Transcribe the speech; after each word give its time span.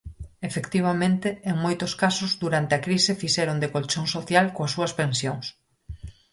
Efectivamente, 0.49 1.27
en 1.51 1.55
moitos 1.65 1.93
casos, 2.03 2.31
durante 2.43 2.73
a 2.75 2.83
crise 2.85 3.19
fixeron 3.21 3.57
de 3.61 3.71
colchón 3.75 4.05
social 4.15 4.45
coas 4.55 4.73
súas 4.75 4.95
pensións. 4.99 5.45